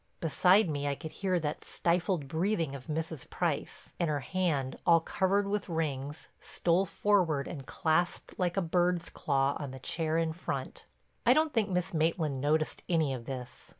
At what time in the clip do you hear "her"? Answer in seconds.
4.09-4.21